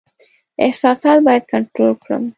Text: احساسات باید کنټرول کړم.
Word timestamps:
احساسات 0.65 1.17
باید 1.25 1.43
کنټرول 1.53 1.93
کړم. 2.03 2.23